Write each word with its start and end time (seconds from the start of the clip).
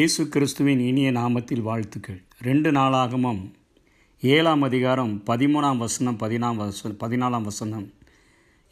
இயேசு 0.00 0.28
கிறிஸ்துவின் 0.28 0.80
இனிய 0.80 1.12
நாமத்தில் 1.12 1.62
வாழ்த்துக்கள். 1.62 2.18
ரெண்டு 2.38 2.72
நாளாகமும் 2.72 3.40
ஏழாம் 4.20 4.62
அதிகாரம் 4.62 5.22
பதிமூணாம் 5.26 5.76
வசனம் 5.76 6.16
பதினாம் 6.16 6.58
வச 6.58 6.90
பதினாலாம் 7.02 7.42
வசனம் 7.42 7.92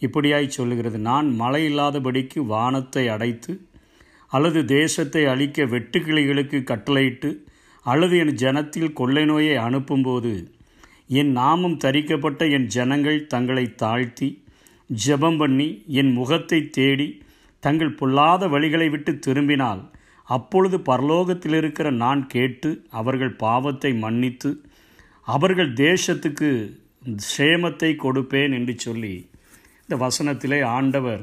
இப்படியாய் 0.02 0.48
சொல்லுகிறது. 0.48 0.98
நான் 0.98 1.34
மழை 1.34 1.64
இல்லாதபடிக்கு 1.64 2.46
வானத்தை 2.46 3.08
அடைத்து 3.08 3.66
அல்லது 4.32 4.64
தேசத்தை 4.64 5.26
அழிக்க 5.26 5.64
வெட்டுக்கிளிகளுக்கு 5.64 6.62
கட்டளையிட்டு 6.62 7.44
அல்லது 7.84 8.18
என் 8.18 8.34
ஜனத்தில் 8.34 8.92
கொள்ளை 8.92 9.24
நோயை 9.24 9.56
அனுப்பும்போது 9.56 10.48
என் 11.06 11.32
நாமம் 11.32 11.76
தரிக்கப்பட்ட 11.76 12.50
என் 12.50 12.66
ஜனங்கள் 12.66 13.26
தங்களை 13.26 13.74
தாழ்த்தி 13.74 14.44
ஜெபம் 14.90 15.36
பண்ணி 15.36 15.84
என் 15.86 16.12
முகத்தை 16.12 16.68
தேடி 16.70 17.22
தங்கள் 17.60 17.94
பொல்லாத 17.94 18.48
வழிகளை 18.48 18.90
விட்டு 18.90 19.18
திரும்பினால் 19.18 19.90
அப்பொழுது 20.28 20.76
பரலோகத்தில் 20.90 21.56
இருக்கிற 21.60 21.88
நான் 22.04 22.22
கேட்டு 22.26 22.70
அவர்கள் 23.00 23.34
பாவத்தை 23.44 23.90
மன்னித்து 24.04 24.50
அவர்கள் 25.26 25.70
தேசத்துக்கு 25.86 26.50
சேமத்தை 27.34 27.90
கொடுப்பேன் 28.04 28.54
என்று 28.58 28.74
சொல்லி 28.78 29.14
இந்த 29.82 29.96
வசனத்திலே 30.04 30.58
ஆண்டவர் 30.76 31.22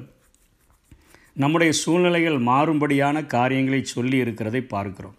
நம்முடைய 1.43 1.71
சூழ்நிலைகள் 1.81 2.37
மாறும்படியான 2.49 3.25
காரியங்களை 3.33 3.79
சொல்லி 3.85 4.17
இருக்கிறதை 4.23 4.61
பார்க்கிறோம். 4.73 5.17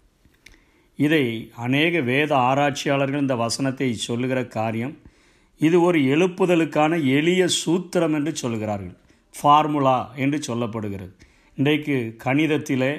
இதை 0.99 1.25
அநேக 1.65 1.99
வேத 2.11 2.31
ஆராய்ச்சியாளர்கள் 2.49 3.23
இந்த 3.25 3.35
வசனத்தை 3.43 3.89
சொல்லுகிற 4.07 4.39
காரியம் 4.57 4.95
இது 5.61 5.77
ஒரு 5.81 5.99
எழுப்புதலுக்கான 6.13 6.93
எளிய 7.17 7.43
சூத்திரம் 7.61 8.15
என்று 8.17 8.33
சொல்கிறார்கள் 8.35 8.95
ஃபார்முலா 9.35 9.99
என்று 10.23 10.37
சொல்லப்படுகிறது. 10.47 11.13
இன்றைக்கு 11.57 11.97
கணிதத்திலே 12.25 12.91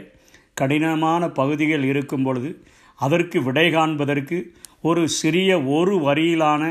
கடினமான 0.61 1.23
பகுதிகள் 1.31 1.85
இருக்கும் 1.85 2.23
பொழுது 2.23 2.51
அதற்கு 2.99 3.39
விடை 3.43 3.67
காண்பதற்கு 3.71 4.39
ஒரு 4.83 5.03
சிறிய 5.19 5.51
ஒரு 5.77 5.95
வரியிலான 5.99 6.63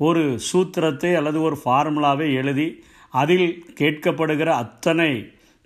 ஒரு 0.00 0.22
சூத்திரத்தை 0.48 1.10
அல்லது 1.14 1.38
ஒரு 1.42 1.56
ஃபார்முலாவை 1.62 2.28
எழுதி 2.40 2.68
அதில் 3.14 3.48
கேட்கப்படுகிற 3.80 4.50
அத்தனை 4.62 5.10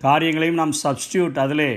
காரியங்களையும் 0.01 0.59
நாம் 0.61 0.75
சப்ஸ்டியூட் 0.83 1.37
அதிலே 1.39 1.71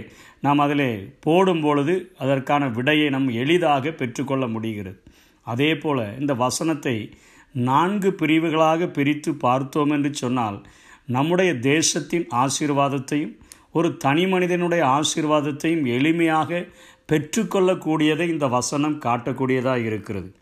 நாம் 0.46 0.58
அதில் 0.58 0.86
போடும் 1.20 1.60
பொழுது 1.60 1.94
அதற்கான 2.18 2.62
விடையை 2.76 3.06
நம் 3.14 3.28
எளிதாக 3.42 3.92
பெற்றுக்கொள்ள 4.00 4.44
முடிகிறது. 4.46 4.98
அதே 5.46 5.70
போல் 5.74 6.02
இந்த 6.20 6.32
வசனத்தை 6.44 6.96
நான்கு 7.54 8.10
பிரிவுகளாக 8.12 8.88
பிரித்து 8.96 9.30
பார்த்தோம் 9.44 9.92
என்று 9.96 10.10
சொன்னால் 10.22 10.58
நம்முடைய 11.08 11.50
தேசத்தின் 11.70 12.26
ஆசீர்வாதத்தையும் 12.42 13.34
ஒரு 13.72 13.96
தனி 13.96 14.26
மனிதனுடைய 14.26 14.84
ஆசீர்வாதத்தையும் 14.84 15.86
எளிமையாக 15.86 16.68
பெற்றுக்கொள்ளக்கூடியதை 17.12 18.28
இந்த 18.28 18.46
வசனம் 18.46 19.00
காட்டக்கூடியதாக 19.00 19.84
இருக்கிறது. 19.84 20.34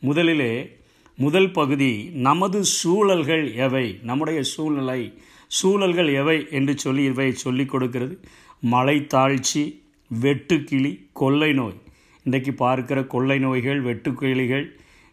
முதலிலே 0.00 0.76
முதல் 1.16 1.50
பகுதி 1.50 2.10
நமது 2.14 2.64
சூழல்கள் 2.64 3.54
எவை? 3.54 3.98
நம்முடைய 4.02 4.42
சூழ்நிலை 4.42 5.18
சூழல்கள் 5.46 6.14
எவை? 6.14 6.46
என்று 6.50 6.78
சொல்லி 6.78 7.04
இவை 7.04 7.32
சொல்லிக் 7.32 7.68
கொடுக்கிறது. 7.68 8.20
மழை 8.60 9.06
தாழ்ச்சி 9.14 9.80
வெட்டுக்கிளி 10.22 11.08
கொள்ளை 11.12 11.52
நோய். 11.52 11.80
இன்றைக்கு 12.24 12.52
பார்க்கிற 12.52 13.04
கொள்ளை 13.04 13.38
நோய்கள் 13.38 13.82
வெட்டுக்கிளிகள் 13.82 14.66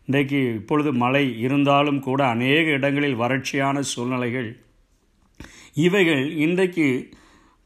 இன்றைக்கு 0.06 0.53
இப்பொழுது 0.53 0.94
மழை 0.94 1.40
இருந்தாலும் 1.40 2.00
கூட 2.00 2.25
அநேக 2.25 2.62
இடங்களில் 2.62 3.20
வறட்சியான 3.20 3.80
சூழ்நிலைகள். 3.80 4.59
இவைகள் 5.73 6.31
இன்றைக்கு 6.36 7.09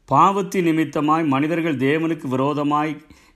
பாவத்தி 0.08 0.60
நிமித்தமாய் 0.62 1.24
மனிதர்கள் 1.26 1.76
தேவனுக்கு 1.76 2.26
விரோதமாய் 2.28 2.92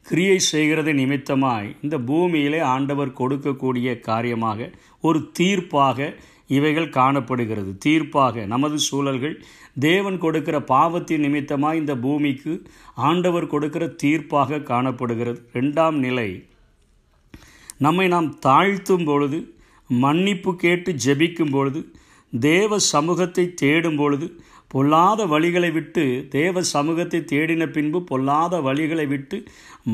கிரியை 0.06 0.38
செய்கிறது 0.52 0.92
நிமித்தமாய் 0.92 1.68
இந்த 1.82 1.96
பூமியிலே 1.98 2.60
ஆண்டவர் 2.74 3.18
கொடுக்கக்கூடிய 3.20 3.88
காரியமாக 4.00 4.68
ஒரு 5.00 5.18
தீர்ப்பாக 5.38 6.08
இவைகள் 6.46 6.88
காணப்படுகிறது. 6.88 7.70
தீர்ப்பாக 7.86 8.44
நமது 8.46 8.76
சூழல்கள் 8.78 9.34
தேவன் 9.78 10.18
கொடுக்கிற 10.18 10.56
பாவத்தின் 10.64 11.20
நிமித்தமாக 11.20 11.76
இந்த 11.76 11.94
பூமிக்கு 11.96 12.52
ஆண்டவர் 13.08 13.46
கொடுக்கிற 13.46 13.86
தீர்ப்பாக 14.02 14.62
காணப்படுகிறது. 14.62 15.40
ரெண்டாம் 15.52 15.98
நிலை 15.98 16.28
நம்மை 17.78 18.06
நாம் 18.08 18.30
தாழ்த்தும் 18.46 19.04
பொழுது 19.04 19.38
மன்னிப்பு 19.90 20.56
கேட்டு 20.56 20.90
ஜெபிக்கும் 21.04 21.52
பொழுது 21.52 21.80
தேவ 22.32 22.78
சமூகத்தை 22.92 23.44
தேடும் 23.54 23.96
பொழுது 23.96 24.26
பொல்லாத 24.70 25.20
வழிகளை 25.26 25.70
விட்டு 25.72 26.04
தேவ 26.30 26.62
சமூகத்தை 26.72 27.20
தேடின 27.32 27.66
பின்பு 27.66 27.98
பொல்லாத 28.02 28.54
வழிகளை 28.60 29.06
விட்டு 29.06 29.36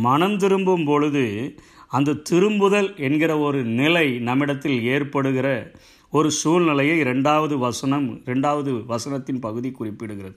மனம் 0.07 0.37
திரும்பும் 0.37 0.85
பொழுது 0.85 1.25
அந்த 1.89 2.19
திரும்புதல் 2.31 2.89
என்கிற 3.07 3.33
ஒரு 3.39 3.61
நிலை 3.81 4.07
நம்மிடத்தில் 4.29 4.79
ஏற்படுகிற 4.95 5.49
ஒரு 6.13 6.29
சூழ்நிலையை 6.31 6.97
ரெண்டாவது 7.03 7.55
வசனம் 7.59 8.09
ரெண்டாவது 8.27 8.73
வசனத்தின் 8.93 9.41
பகுதி 9.47 9.71
குறிப்பிடுகிறது. 9.79 10.37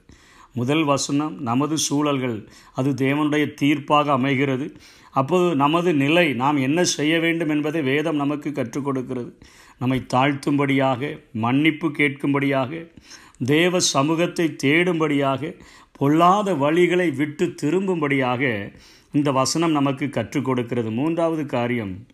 முதல் 0.56 0.84
வசனம் 0.84 1.34
நமது 1.42 1.76
சூழல்கள் 1.78 2.38
அது 2.74 2.90
தேவனுடைய 3.04 3.46
தீர்ப்பாக 3.62 4.12
அமைகிறது. 4.12 4.68
அப்போது 5.12 5.48
நமது 5.56 5.92
நிலை 6.04 6.26
நாம் 6.34 6.58
என்ன 6.58 6.80
செய்ய 6.96 7.14
வேண்டும் 7.20 7.52
என்பதை 7.56 7.82
வேதம் 7.82 8.16
நமக்கு 8.16 8.52
கற்றுக் 8.52 8.88
கொடுக்கிறது. 8.88 9.32
நம்மை 9.82 10.00
தாழ்த்தும்படியாக 10.14 11.02
மன்னிப்பு 11.46 11.88
கேட்கும்படியாக 12.00 12.72
தேவ 13.40 13.80
சமூகத்தை 13.80 14.56
தேடும்படியாக 14.64 15.56
பொல்லாத 15.92 16.54
வழிகளை 16.54 17.16
விட்டு 17.16 17.56
திரும்பும்படியாக 17.62 18.74
இந்த 19.12 19.32
வசனம் 19.32 19.72
நமக்கு 19.72 20.10
கற்றுக் 20.10 20.46
கொடுக்கிறது. 20.46 20.92
மூன்றாவது 20.92 21.46
காரியம் 21.46 22.08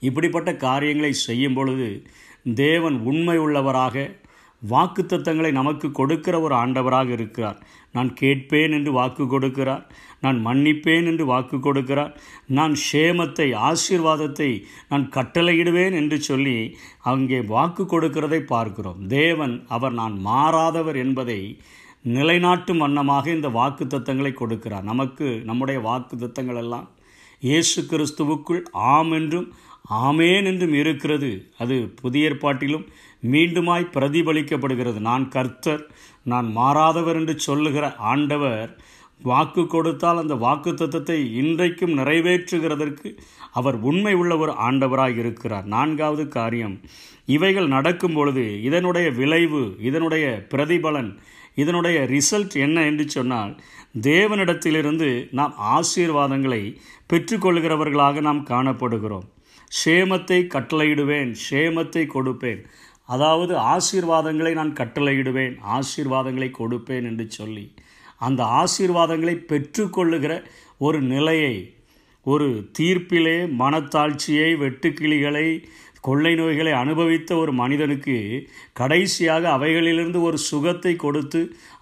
இப்படிப்பட்ட 0.00 0.56
காரியங்களை 0.56 1.12
செய்யும் 1.12 1.54
பொழுது 1.54 2.02
தேவன் 2.54 3.00
உண்மை 3.00 3.38
உள்ளவராக 3.38 4.19
வாக்குத்தத்தங்களை 4.62 5.50
நமக்கு 5.52 5.88
கொடுக்கிற 5.90 6.34
ஒரு 6.40 6.54
ஆண்டவராக 6.54 7.08
இருக்கிறார். 7.16 7.58
நான் 7.92 8.10
கேட்பேன் 8.12 8.74
என்று 8.78 8.90
வாக்கு 8.92 9.24
கொடுக்கிறார். 9.24 9.84
நான் 10.20 10.38
மன்னிப்பேன் 10.46 11.06
என்று 11.10 11.24
வாக்கு 11.32 11.56
கொடுக்கிறார். 11.58 12.12
நான் 12.58 12.74
சேமத்தை 12.88 13.48
ஆசீர்வாதத்தை 13.70 14.50
நான் 14.88 15.06
கட்டளையிடுவேன் 15.16 15.94
என்று 16.00 16.18
சொல்லி 16.20 16.56
அங்கே 17.12 17.40
வாக்கு 17.54 17.84
கொடுக்கிறதை 17.84 18.40
பார்க்கிறோம். 18.54 19.00
தேவன் 19.08 19.54
அவர் 19.68 19.92
நான் 19.92 20.16
மாறாதவர் 20.28 20.98
என்பதை 21.04 21.40
நிலைநாட்டும் 22.16 22.82
வண்ணமாக 22.84 23.30
இந்த 23.30 23.48
வாக்கு 23.58 23.84
தத்தங்களை 23.84 24.32
கொடுக்கிறார். 24.34 24.88
நமக்கு 24.92 25.26
நம்முடைய 25.50 25.80
வாக்கு 25.80 26.16
தத்தங்கள் 26.16 26.60
எல்லாம் 26.64 26.86
இயேசு 27.42 27.80
கிறிஸ்துவுக்குள் 27.90 28.62
ஆம் 28.92 29.12
என்றும் 29.18 29.46
ஆமேன் 29.88 30.44
என்றும் 30.44 30.74
இருக்கிறது. 30.74 31.30
அது 31.58 31.76
புதிய 32.00 32.28
ஏற்பாட்டிலும் 32.28 32.86
மீண்டுமாய் 33.32 33.92
பிரதிபலிக்கப்படுகிறது. 33.94 34.98
நான் 34.98 35.28
கர்த்தர் 35.28 35.82
நான் 36.22 36.48
மாறாதவர் 36.56 37.14
என்று 37.14 37.38
சொல்லுகிற 37.38 37.94
ஆண்டவர் 37.96 38.78
வாக்கு 39.22 39.66
கொடுத்தால் 39.66 40.18
அந்த 40.18 40.34
வாக்கு 40.34 40.70
தத்துவத்தை 40.74 41.34
இன்றைக்கும் 41.34 41.98
நிறைவேற்றுகிறதற்கு 41.98 43.08
அவர் 43.52 43.76
உண்மை 43.80 44.14
உள்ள 44.14 44.36
ஒரு 44.36 44.52
ஆண்டவராக 44.52 45.16
இருக்கிறார். 45.16 45.66
நான்காவது 45.66 46.28
காரியம் 46.28 46.80
இவைகள் 47.26 47.68
நடக்கும் 47.68 48.14
பொழுது 48.14 48.62
இதனுடைய 48.62 49.10
விளைவு 49.10 49.76
இதனுடைய 49.80 50.46
பிரதிபலன் 50.54 51.10
இதனுடைய 51.54 51.98
ரிசல்ட் 52.00 52.54
என்ன 52.54 52.84
என்று 52.84 53.08
சொன்னால் 53.08 53.52
தேவனிடத்திலிருந்து 54.00 55.08
நாம் 55.30 55.54
ஆசீர்வாதங்களை 55.76 56.62
பெற்றுக்கொள்கிறவர்களாக 57.12 58.20
நாம் 58.20 58.46
காணப்படுகிறோம். 58.46 59.28
சேமத்தை 59.70 60.38
கட்டளையிடுவேன் 60.46 61.30
சேமத்தை 61.50 62.06
கொடுப்பேன். 62.06 62.62
அதாவது 63.04 63.54
ஆசீர்வாதங்களை 63.54 64.52
நான் 64.52 64.72
கட்டளையிடுவேன் 64.72 65.54
ஆசீர்வாதங்களை 65.62 66.50
கொடுப்பேன் 66.58 67.04
என்று 67.04 67.26
சொல்லி. 67.30 67.74
அந்த 68.18 68.44
ஆசீர்வாதங்களை 68.44 69.36
பெற்றுக்கொள்ளுகிற 69.52 70.32
ஒரு 70.78 71.02
நிலையை 71.02 71.54
ஒரு 72.26 72.70
தீர்ப்பிலே 72.78 73.38
மனத்தாழ்ச்சியை 73.52 74.50
வெட்டுக்கிளிகளை 74.56 75.46
கொள்ளை 76.00 76.34
நோய்களை 76.34 76.72
அனுபவித்த 76.72 77.36
ஒரு 77.36 77.52
மனிதனுக்கு 77.52 78.16
கடைசியாக 78.72 79.58
அவைகளிலிருந்து 79.58 80.20
ஒரு 80.22 80.38
சுகத்தை 80.38 80.96
கொடுத்து 80.96 81.40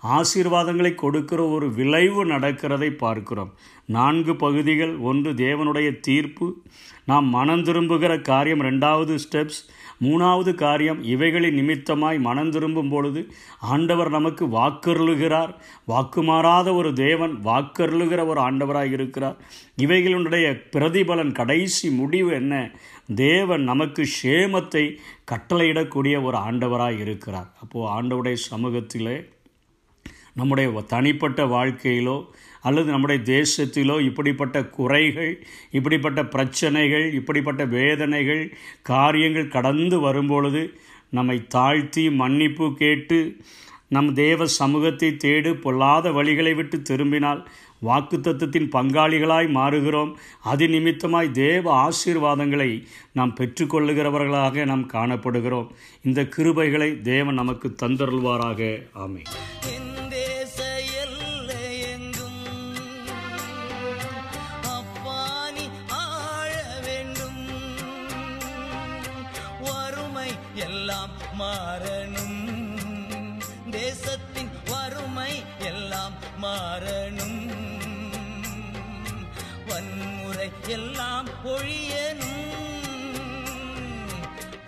ஆசீர்வாதங்களை 0.08 0.94
கொடுக்கிற 0.94 1.46
ஒரு 1.46 1.72
விளைவு 1.72 2.24
நடக்கிறதை 2.24 2.90
பார்க்கிறோம். 2.90 3.52
நான்கு 3.84 4.36
பகுதிகள். 4.36 4.96
ஒன்று 4.96 5.32
தேவனுடைய 5.32 6.00
தீர்ப்பு. 6.00 6.62
நாம் 7.04 7.26
மனம் 7.26 7.62
திரும்புகிற 7.62 8.18
காரியம். 8.18 8.60
ரெண்டாவது 8.60 9.18
ஸ்டெப்ஸ். 9.24 9.60
மூணாவது 10.02 10.54
காரியம் 10.54 11.02
இவைகளின் 11.02 11.56
நிமித்தமாய் 11.58 12.20
மனம் 12.20 12.50
திரும்பும் 12.50 12.88
பொழுது 12.88 13.32
ஆண்டவர் 13.60 14.10
நமக்கு 14.10 14.46
வாக்கருளுகிறார். 14.46 15.54
வாக்குமாறாத 15.88 16.74
ஒரு 16.74 16.92
தேவன் 16.92 17.38
வாக்கருளுகிற 17.44 18.26
ஒரு 18.26 18.40
ஆண்டவராக 18.40 18.92
இருக்கிறார். 18.92 19.36
இவைகளுடைய 19.82 20.60
பிரதிபலன் 20.76 21.32
கடைசி 21.32 21.90
முடிவு 21.90 22.32
என்ன? 22.32 22.70
தேவன் 23.14 23.62
நமக்கு 23.62 24.08
சேமத்தை 24.22 24.96
கட்டளையிடக்கூடிய 25.30 26.22
ஒரு 26.22 26.36
ஆண்டவராக 26.36 27.00
இருக்கிறார். 27.00 27.52
அப்போது 27.62 27.88
ஆண்டவருடைய 27.92 28.36
சமூகத்திலே 28.50 29.36
நம்முடைய 30.38 30.82
தனிப்பட்ட 30.86 31.46
வாழ்க்கையிலோ 31.54 32.18
அல்லது 32.62 32.88
நம்முடைய 32.90 33.20
தேசத்திலோ 33.34 33.96
இப்படிப்பட்ட 34.00 34.58
குறைகள் 34.78 35.32
இப்படிப்பட்ட 35.70 36.20
பிரச்சனைகள் 36.34 37.06
இப்படிப்பட்ட 37.12 37.64
வேதனைகள் 37.76 38.42
காரியங்கள் 38.92 39.54
கடந்து 39.56 39.98
வரும்பொழுது 40.00 40.62
நம்மை 41.10 41.38
தாழ்த்தி 41.56 42.04
மன்னிப்பு 42.20 42.66
கேட்டு 42.82 43.18
நம் 43.96 44.10
தேவ 44.14 44.46
சமூகத்தை 44.60 45.08
தேடு 45.24 45.50
பொல்லாத 45.60 46.10
வழிகளை 46.16 46.52
விட்டு 46.54 46.76
திரும்பினால் 46.82 47.40
வாக்குத்தத்தத்தின் 47.82 48.68
பங்காளிகளாய் 48.76 49.48
மாறுகிறோம். 49.58 50.12
அது 50.42 50.64
நிமித்தமாய் 50.66 51.30
தேவ 51.42 51.64
ஆசீர்வாதங்களை 51.84 52.70
நாம் 53.12 53.34
பெற்றுக்கொள்ளுகிறவர்களாக 53.40 54.66
நாம் 54.66 54.84
காணப்படுகிறோம். 54.92 55.68
இந்த 56.02 56.22
கிருபைகளை 56.36 56.90
தேவன் 57.12 57.40
நமக்கு 57.42 57.70
தந்தருள்வாராக. 57.82 58.72
ஆமை 59.04 59.22
எல்லாம் 70.78 71.12
மாறணும். 71.38 72.40
தேசத்தின் 73.70 74.50
வறுமை 74.68 75.32
எல்லாம் 75.58 76.16
மாறணும். 76.42 77.40
வன்முறை 79.68 80.48
எல்லாம் 80.76 81.28
ஒழியனும் 81.44 82.46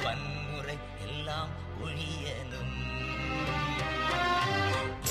வன்முறை 0.05 0.79
எல்லாம் 1.07 1.53
ஒழியனும் 1.85 2.75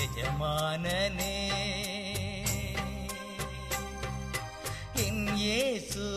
எஜமானனே 0.06 1.36
என் 5.06 5.26
இயேசு 5.36 6.08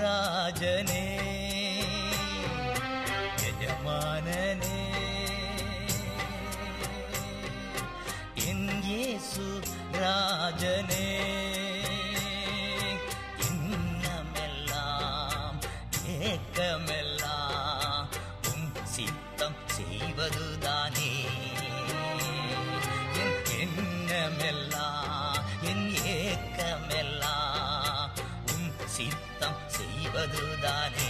ராஜனே. 0.00 1.17
ராஜனே 10.60 11.08
இன்னமெல்லாம் 13.48 14.88
ஏக்கமெல்லாம் 16.30 18.08
உம் 18.50 18.72
சித்தம் 18.94 19.60
செய்வதுதானே. 19.76 21.12
என் 23.22 23.38
எண்ணமெல்லாம் 23.60 25.38
என் 25.70 25.86
ஏக்கமெல்லாம் 26.16 28.10
உம் 28.54 28.72
சித்தம் 28.96 29.62
செய்வதுதானே. 29.78 31.07